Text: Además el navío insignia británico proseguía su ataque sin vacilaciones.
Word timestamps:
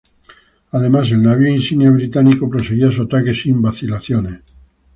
Además 0.71 1.11
el 1.11 1.21
navío 1.21 1.49
insignia 1.53 1.91
británico 1.91 2.49
proseguía 2.49 2.91
su 2.91 3.03
ataque 3.03 3.35
sin 3.35 3.61
vacilaciones. 3.61 4.39